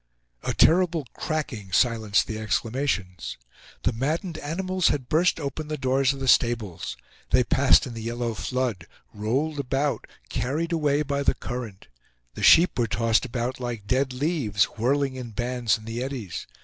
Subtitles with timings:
[0.41, 3.37] A terrible cracking silenced the exclamations.
[3.83, 6.97] The maddened animals had burst open the doors of the stables.
[7.29, 11.85] They passed in the yellow flood, rolled about, carried away by the current.
[12.33, 16.47] The sheep were tossed about like dead leaves, whirling in bands in the eddies.